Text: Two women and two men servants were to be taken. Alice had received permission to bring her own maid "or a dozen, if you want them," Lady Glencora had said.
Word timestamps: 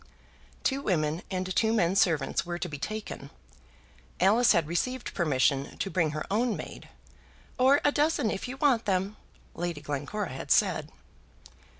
Two 0.63 0.81
women 0.81 1.21
and 1.29 1.55
two 1.55 1.71
men 1.71 1.95
servants 1.95 2.43
were 2.43 2.57
to 2.57 2.67
be 2.67 2.79
taken. 2.79 3.29
Alice 4.19 4.51
had 4.51 4.65
received 4.67 5.13
permission 5.13 5.77
to 5.77 5.91
bring 5.91 6.09
her 6.09 6.25
own 6.31 6.57
maid 6.57 6.89
"or 7.59 7.79
a 7.85 7.91
dozen, 7.91 8.31
if 8.31 8.47
you 8.47 8.57
want 8.57 8.85
them," 8.85 9.15
Lady 9.53 9.79
Glencora 9.79 10.29
had 10.29 10.49
said. 10.49 10.89